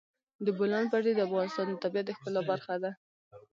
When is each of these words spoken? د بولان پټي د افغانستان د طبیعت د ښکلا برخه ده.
د 0.45 0.47
بولان 0.57 0.85
پټي 0.91 1.11
د 1.15 1.19
افغانستان 1.27 1.65
د 1.69 1.75
طبیعت 1.83 2.05
د 2.07 2.09
ښکلا 2.17 2.41
برخه 2.49 2.75
ده. 2.83 2.91